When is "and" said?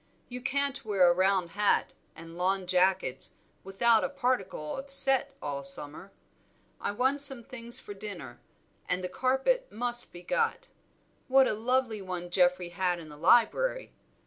2.15-2.35, 8.89-9.03